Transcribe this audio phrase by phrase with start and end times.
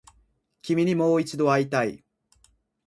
[0.63, 2.03] 君にもう一度会いたい